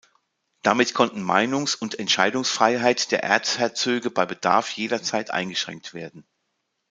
Damit 0.63 0.95
konnten 0.95 1.21
Meinungs- 1.21 1.75
und 1.75 1.99
Entscheidungsfreiheit 1.99 3.11
der 3.11 3.21
Erzherzöge 3.21 4.09
bei 4.09 4.25
Bedarf 4.25 4.71
jederzeit 4.71 5.29
eingeschränkt 5.29 5.93
werden. 5.93 6.25